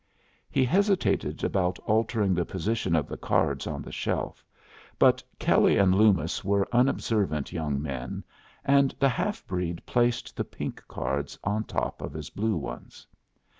He 0.49 0.65
hesitated 0.65 1.43
about 1.43 1.77
altering 1.85 2.33
the 2.33 2.43
position 2.43 2.95
of 2.95 3.05
the 3.07 3.17
cards 3.17 3.67
on 3.67 3.83
the 3.83 3.91
shelf, 3.91 4.43
but 4.97 5.21
Kelley 5.37 5.77
and 5.77 5.93
Loomis 5.93 6.43
were 6.43 6.67
unobservant 6.71 7.53
young 7.53 7.79
men, 7.79 8.23
and 8.65 8.95
the 8.99 9.09
half 9.09 9.45
breed 9.45 9.85
placed 9.85 10.35
the 10.35 10.43
pink 10.43 10.81
cards 10.87 11.37
on 11.43 11.65
top 11.65 12.01
of 12.01 12.13
his 12.13 12.31
blue 12.31 12.55
ones. 12.57 13.05